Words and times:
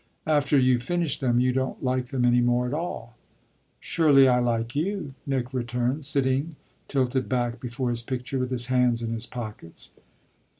After 0.25 0.57
you've 0.57 0.81
finished 0.81 1.21
them 1.21 1.39
you 1.39 1.53
don't 1.53 1.83
like 1.83 2.07
them 2.07 2.25
any 2.25 2.41
more 2.41 2.65
at 2.65 2.73
all." 2.73 3.15
"Surely 3.79 4.27
I 4.27 4.39
like 4.39 4.75
you," 4.75 5.13
Nick 5.27 5.53
returned, 5.53 6.07
sitting 6.07 6.55
tilted 6.87 7.29
back 7.29 7.59
before 7.59 7.91
his 7.91 8.01
picture 8.01 8.39
with 8.39 8.49
his 8.49 8.65
hands 8.65 9.03
in 9.03 9.11
his 9.13 9.27
pockets. 9.27 9.91